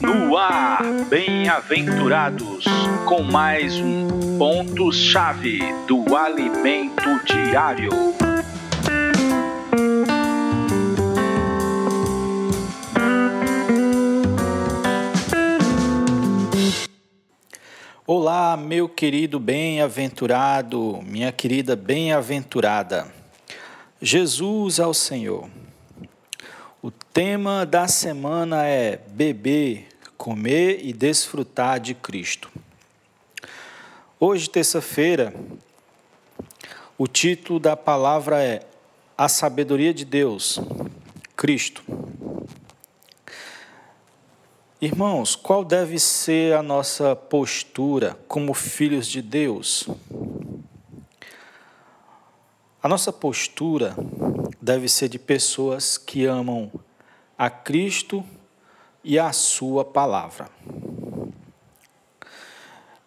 [0.00, 2.64] No ar, bem-aventurados,
[3.06, 7.90] com mais um ponto-chave do alimento diário.
[18.06, 23.08] Olá, meu querido bem-aventurado, minha querida bem-aventurada.
[24.00, 25.48] Jesus ao Senhor.
[26.84, 29.88] O tema da semana é beber,
[30.18, 32.50] comer e desfrutar de Cristo.
[34.20, 35.32] Hoje, terça-feira,
[36.98, 38.66] o título da palavra é
[39.16, 40.60] A Sabedoria de Deus,
[41.34, 41.82] Cristo.
[44.78, 49.88] Irmãos, qual deve ser a nossa postura como filhos de Deus?
[52.82, 53.96] A nossa postura
[54.64, 56.72] deve ser de pessoas que amam
[57.36, 58.24] a Cristo
[59.04, 60.48] e a Sua palavra.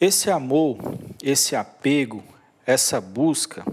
[0.00, 0.78] Esse amor,
[1.22, 2.24] esse apego,
[2.66, 3.64] essa busca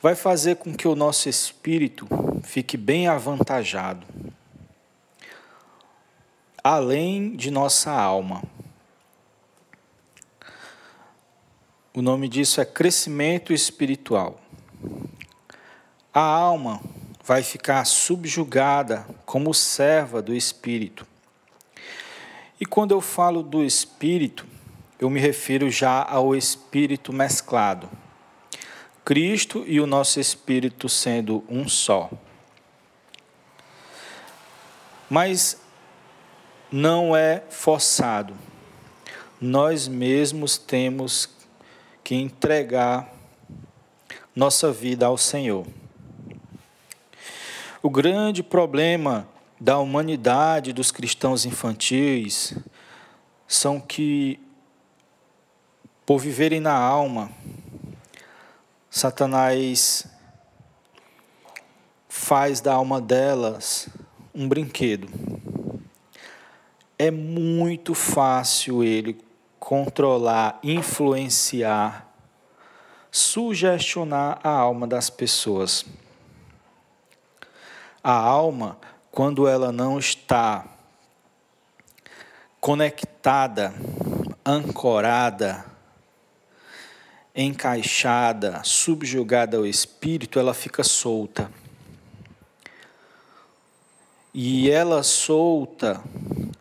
[0.00, 2.06] vai fazer com que o nosso espírito
[2.44, 4.06] fique bem avantajado,
[6.62, 8.44] além de nossa alma.
[11.92, 14.40] O nome disso é crescimento espiritual
[16.18, 16.80] a alma
[17.22, 21.06] vai ficar subjugada como serva do espírito.
[22.60, 24.44] E quando eu falo do espírito,
[24.98, 27.88] eu me refiro já ao espírito mesclado.
[29.04, 32.10] Cristo e o nosso espírito sendo um só.
[35.08, 35.60] Mas
[36.68, 38.34] não é forçado.
[39.40, 41.30] Nós mesmos temos
[42.02, 43.08] que entregar
[44.34, 45.64] nossa vida ao Senhor.
[47.80, 49.28] O grande problema
[49.60, 52.56] da humanidade dos cristãos infantis
[53.46, 54.40] são que,
[56.04, 57.30] por viverem na alma,
[58.90, 60.08] Satanás
[62.08, 63.88] faz da alma delas
[64.34, 65.08] um brinquedo.
[66.98, 69.20] É muito fácil ele
[69.60, 72.12] controlar, influenciar,
[73.08, 75.86] sugestionar a alma das pessoas.
[78.02, 78.78] A alma,
[79.10, 80.64] quando ela não está
[82.60, 83.74] conectada,
[84.44, 85.64] ancorada,
[87.34, 91.50] encaixada, subjugada ao espírito, ela fica solta.
[94.32, 96.02] E ela solta,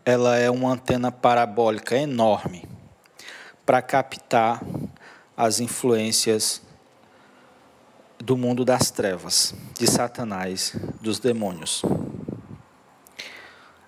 [0.05, 2.67] ela é uma antena parabólica enorme
[3.65, 4.61] para captar
[5.35, 6.61] as influências
[8.19, 11.81] do mundo das trevas, de Satanás, dos demônios.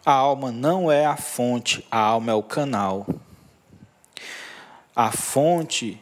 [0.06, 3.06] A alma não é a fonte, a alma é o canal.
[4.96, 6.02] A fonte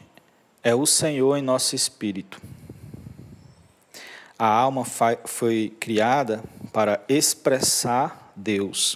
[0.64, 2.42] é o Senhor em nosso espírito.
[4.38, 4.86] A alma
[5.26, 8.96] foi criada para expressar Deus.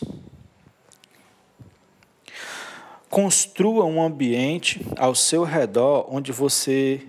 [3.09, 7.05] Construa um ambiente ao seu redor onde você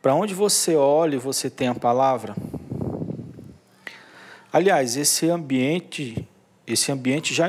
[0.00, 2.36] para onde você olha, você tem a palavra.
[4.52, 6.26] Aliás, esse ambiente,
[6.66, 7.48] esse ambiente já,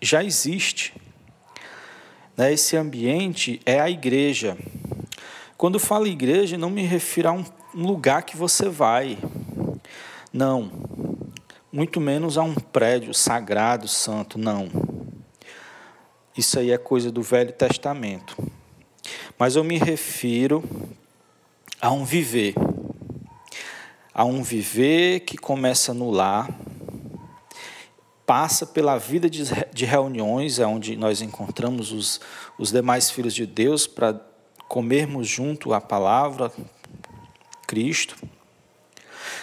[0.00, 0.94] já existe.
[2.36, 2.52] Né?
[2.52, 4.56] Esse ambiente é a igreja.
[5.56, 9.18] Quando falo igreja, não me refiro a um, lugar que você vai.
[10.32, 10.70] Não.
[11.72, 14.68] Muito menos a um prédio sagrado, santo, não.
[16.36, 18.36] Isso aí é coisa do Velho Testamento.
[19.38, 20.62] Mas eu me refiro
[21.80, 22.54] a um viver.
[24.12, 26.48] A um viver que começa no lar,
[28.24, 32.20] passa pela vida de, reuniões, onde nós encontramos os,
[32.58, 34.20] os demais filhos de Deus para
[34.68, 36.50] comermos junto a palavra,
[37.66, 38.16] Cristo.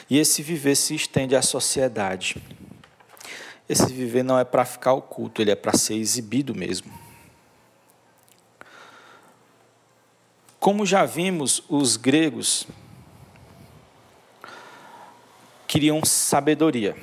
[0.10, 2.36] E esse viver se estende à sociedade.
[3.70, 7.03] Esse viver não é para ficar oculto, ele é para ser exibido mesmo.
[10.64, 12.66] Como já vimos, os gregos
[15.68, 16.96] queriam sabedoria,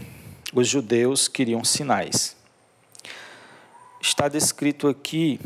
[0.55, 2.35] os judeus queriam sinais.
[4.01, 5.39] Está descrito aqui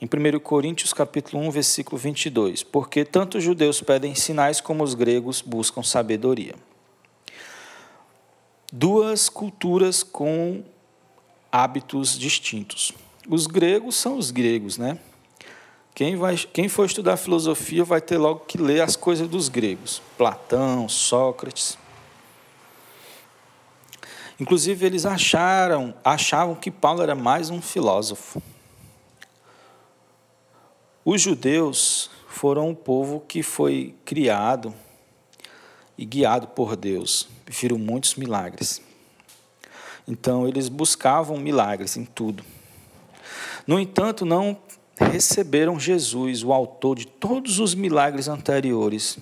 [0.00, 4.94] em 1 Coríntios capítulo 1, versículo 22, porque tanto os judeus pedem sinais como os
[4.94, 6.54] gregos buscam sabedoria.
[8.72, 10.62] Duas culturas com
[11.50, 12.92] hábitos distintos.
[13.28, 15.00] Os gregos são os gregos, né?
[15.98, 20.00] Quem, vai, quem for estudar filosofia vai ter logo que ler as coisas dos gregos,
[20.16, 21.76] Platão, Sócrates.
[24.38, 28.40] Inclusive, eles acharam, achavam que Paulo era mais um filósofo.
[31.04, 34.72] Os judeus foram um povo que foi criado
[35.98, 38.80] e guiado por Deus, viram muitos milagres.
[40.06, 42.44] Então, eles buscavam milagres em tudo.
[43.66, 44.56] No entanto, não
[44.98, 49.18] receberam Jesus, o autor de todos os milagres anteriores.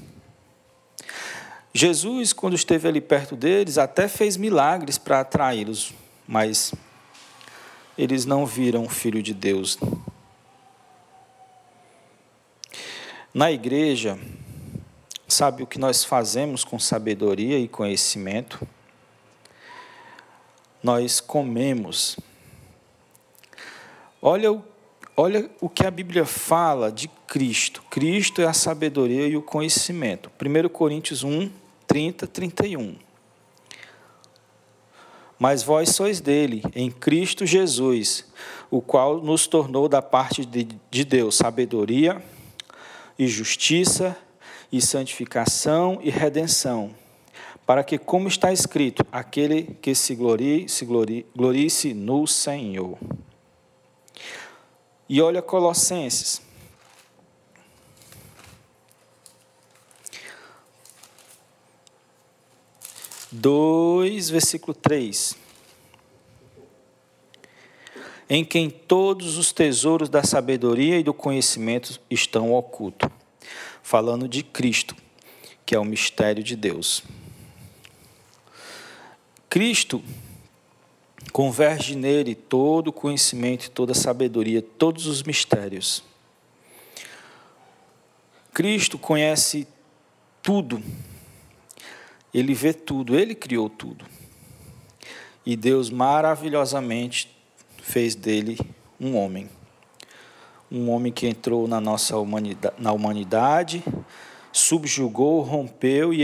[1.72, 5.92] Jesus, quando esteve ali perto deles, até fez milagres para atraí-los,
[6.26, 6.74] mas
[7.96, 9.78] eles não viram o Filho de Deus.
[13.34, 14.18] Na igreja,
[15.28, 18.66] Sabe o que nós fazemos com sabedoria e conhecimento?
[20.80, 22.16] Nós comemos.
[24.22, 24.64] Olha o,
[25.16, 27.82] olha o que a Bíblia fala de Cristo.
[27.90, 30.30] Cristo é a sabedoria e o conhecimento.
[30.40, 31.50] 1 Coríntios 1,
[31.86, 32.96] 30, 31.
[35.38, 38.26] Mas vós sois dele, em Cristo Jesus,
[38.70, 42.22] o qual nos tornou da parte de Deus sabedoria
[43.18, 44.16] e justiça
[44.72, 46.90] e santificação e redenção,
[47.66, 52.98] para que, como está escrito, aquele que se glorie, se glorie, glorie-se no Senhor.
[55.08, 56.42] E olha Colossenses.
[63.30, 65.36] Dois, versículo 3.
[68.28, 73.08] Em quem todos os tesouros da sabedoria e do conhecimento estão ocultos
[73.86, 74.96] falando de Cristo,
[75.64, 77.04] que é o mistério de Deus.
[79.48, 80.02] Cristo
[81.32, 86.02] converge nele todo o conhecimento, toda a sabedoria, todos os mistérios.
[88.52, 89.66] Cristo conhece
[90.42, 90.82] tudo,
[92.32, 94.04] ele vê tudo, ele criou tudo.
[95.44, 97.30] E Deus maravilhosamente
[97.82, 98.58] fez dele
[99.00, 99.48] um homem
[100.70, 103.82] um homem que entrou na nossa humanidade, na humanidade
[104.56, 106.22] subjugou, rompeu e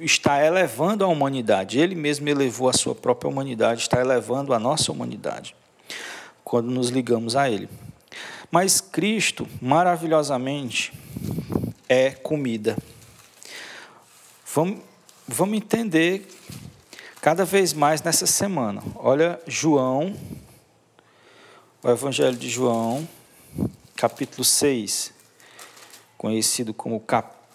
[0.00, 1.80] está elevando a humanidade.
[1.80, 5.52] Ele mesmo elevou a sua própria humanidade, está elevando a nossa humanidade
[6.44, 7.68] quando nos ligamos a Ele.
[8.52, 10.92] Mas Cristo, maravilhosamente,
[11.88, 12.78] é comida.
[14.54, 14.78] Vamos,
[15.26, 16.24] vamos entender
[17.20, 18.80] cada vez mais nessa semana.
[18.94, 20.14] Olha, João,
[21.82, 23.08] o Evangelho de João,
[23.96, 25.12] capítulo 6,
[26.16, 27.45] conhecido como capítulo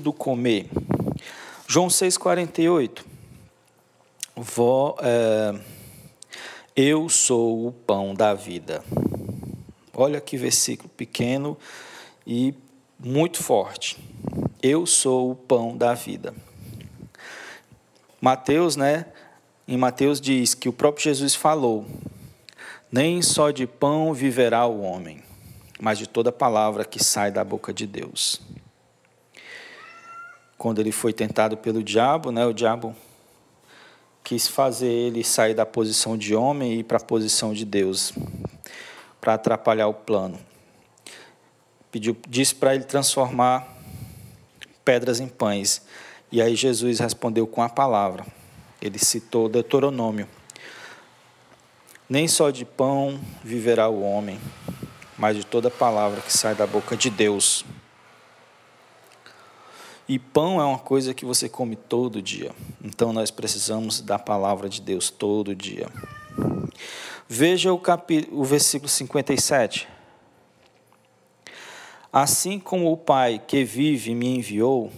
[0.00, 0.68] do comer.
[1.68, 3.04] João 6,48.
[4.34, 5.54] Vó, é,
[6.74, 8.82] eu sou o pão da vida.
[9.94, 11.56] Olha que versículo pequeno
[12.26, 12.52] e
[12.98, 14.02] muito forte.
[14.60, 16.34] Eu sou o pão da vida.
[18.20, 19.06] Mateus, né?
[19.68, 21.86] Em Mateus diz que o próprio Jesus falou:
[22.90, 25.22] Nem só de pão viverá o homem,
[25.80, 28.40] mas de toda palavra que sai da boca de Deus.
[30.62, 32.94] Quando ele foi tentado pelo diabo, né, o diabo
[34.22, 38.12] quis fazer ele sair da posição de homem e ir para a posição de Deus,
[39.20, 40.38] para atrapalhar o plano.
[41.90, 43.76] Pediu, disse para ele transformar
[44.84, 45.82] pedras em pães.
[46.30, 48.24] E aí Jesus respondeu com a palavra.
[48.80, 50.28] Ele citou Deuteronômio.
[52.08, 54.38] Nem só de pão viverá o homem,
[55.18, 57.64] mas de toda palavra que sai da boca de Deus.
[60.12, 62.50] E pão é uma coisa que você come todo dia.
[62.84, 65.88] Então nós precisamos da palavra de Deus todo dia.
[67.26, 68.28] Veja o, capi...
[68.30, 69.88] o versículo 57.
[72.12, 74.92] Assim como o Pai que vive me enviou,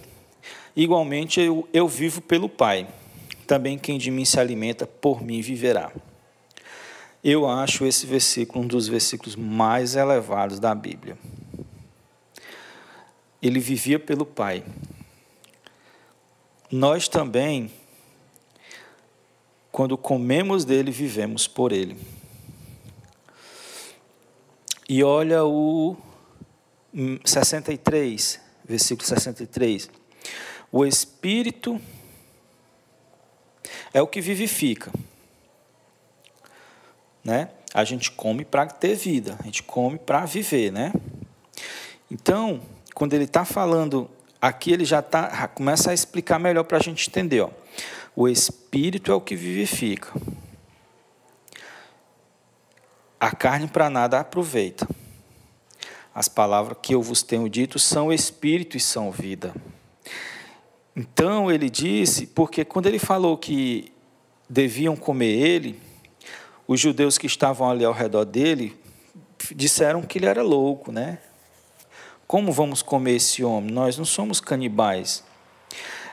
[0.74, 2.84] igualmente eu, eu vivo pelo Pai.
[3.46, 5.92] Também quem de mim se alimenta, por mim viverá.
[7.22, 11.16] Eu acho esse versículo um dos versículos mais elevados da Bíblia.
[13.40, 14.64] Ele vivia pelo Pai.
[16.70, 17.70] Nós também,
[19.70, 21.96] quando comemos dele, vivemos por ele.
[24.88, 25.96] E olha o
[27.24, 29.88] 63, versículo 63.
[30.70, 31.80] O Espírito
[33.92, 34.90] é o que vivifica
[37.24, 37.48] né?
[37.72, 40.92] A gente come para ter vida, a gente come para viver, né?
[42.10, 42.60] Então,
[42.94, 44.08] quando ele está falando
[44.46, 47.40] aqui, ele já tá, começa a explicar melhor para a gente entender.
[47.40, 47.50] Ó.
[48.14, 50.12] O Espírito é o que vivifica.
[53.18, 54.86] A carne para nada aproveita.
[56.14, 59.54] As palavras que eu vos tenho dito são Espírito e são vida.
[60.94, 63.90] Então ele disse, porque quando ele falou que
[64.48, 65.80] deviam comer ele,
[66.68, 68.78] os judeus que estavam ali ao redor dele
[69.56, 71.18] disseram que ele era louco, né?
[72.26, 73.70] Como vamos comer esse homem?
[73.70, 75.22] Nós não somos canibais.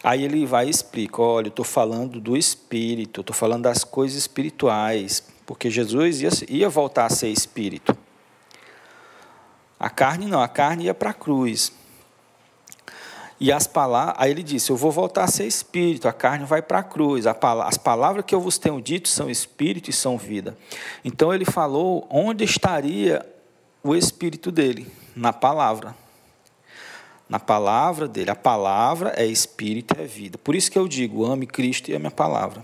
[0.04, 4.18] Aí ele vai e explica: olha, eu estou falando do espírito, estou falando das coisas
[4.18, 7.96] espirituais, porque Jesus ia, ia voltar a ser espírito.
[9.80, 11.72] A carne não, a carne ia para a cruz.
[13.40, 16.62] E as palavras, aí ele disse: Eu vou voltar a ser espírito, a carne vai
[16.62, 17.26] para a cruz.
[17.26, 20.56] As palavras que eu vos tenho dito são espírito e são vida.
[21.04, 23.26] Então ele falou onde estaria
[23.84, 25.96] o espírito dele, na palavra.
[27.28, 28.30] Na palavra dele.
[28.30, 30.38] A palavra é espírito é vida.
[30.38, 32.64] Por isso que eu digo: ame Cristo e a palavra.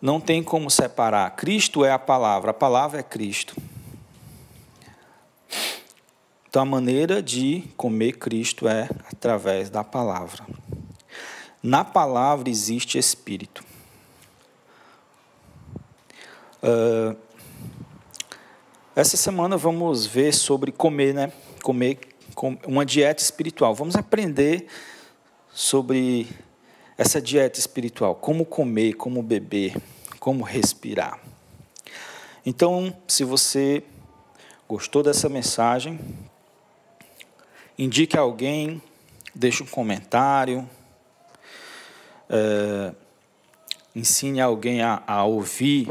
[0.00, 1.30] Não tem como separar.
[1.36, 3.56] Cristo é a palavra, a palavra é Cristo.
[6.48, 10.46] Então, a maneira de comer Cristo é através da palavra.
[11.62, 13.62] Na palavra existe espírito.
[16.62, 17.16] Uh,
[18.96, 21.30] essa semana vamos ver sobre comer, né?
[21.62, 21.98] Comer
[22.66, 23.74] uma dieta espiritual.
[23.74, 24.66] Vamos aprender
[25.52, 26.26] sobre
[26.96, 29.76] essa dieta espiritual, como comer, como beber,
[30.18, 31.20] como respirar.
[32.44, 33.82] Então, se você
[34.66, 36.00] gostou dessa mensagem,
[37.78, 38.80] indique alguém,
[39.34, 40.66] deixe um comentário,
[42.30, 42.94] é,
[43.94, 45.86] ensine alguém a, a, ouvir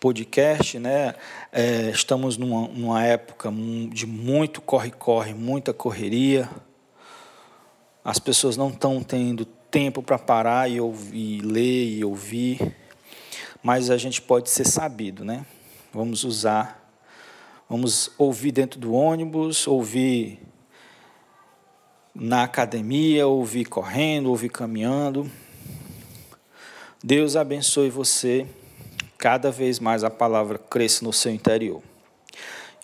[0.00, 1.14] podcast, né?
[1.52, 3.52] É, estamos numa, numa época
[3.92, 6.48] de muito corre-corre, muita correria.
[8.04, 12.74] As pessoas não estão tendo tempo para parar e ouvir, ler e ouvir,
[13.62, 15.44] mas a gente pode ser sabido, né?
[15.92, 16.90] Vamos usar,
[17.68, 20.40] vamos ouvir dentro do ônibus, ouvir
[22.14, 25.30] na academia, ouvir correndo, ouvir caminhando.
[27.02, 28.46] Deus abençoe você,
[29.18, 31.82] cada vez mais a palavra cresça no seu interior.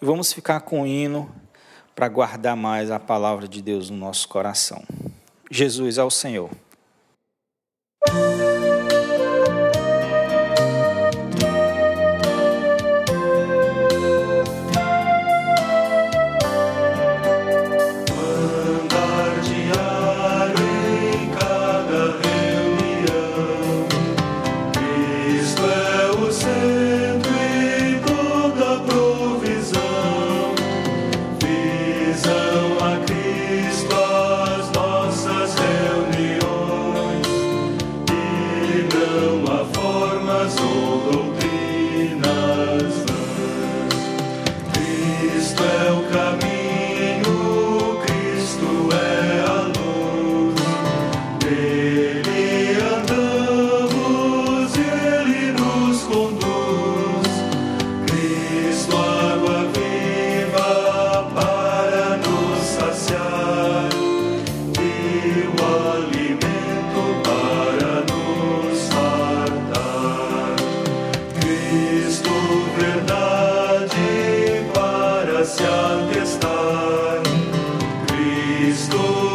[0.02, 1.32] E vamos ficar com o hino
[1.94, 4.82] para guardar mais a palavra de Deus no nosso coração.
[5.48, 6.50] Jesus é o Senhor.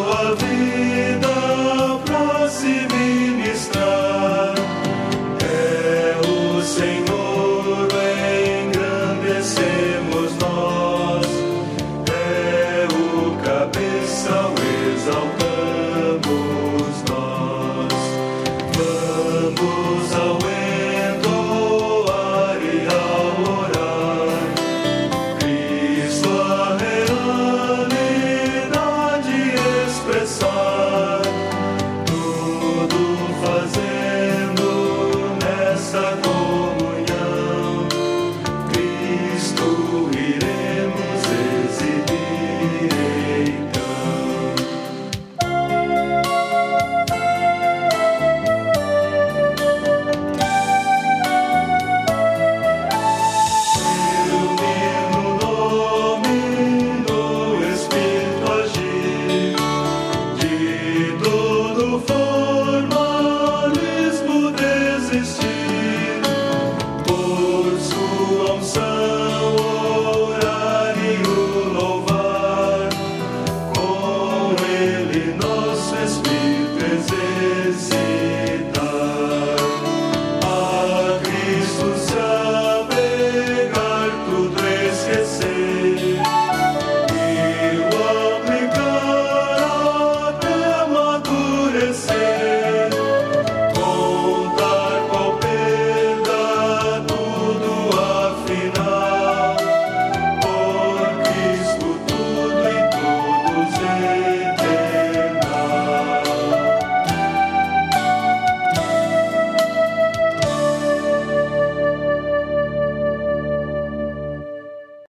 [0.09, 0.58] love.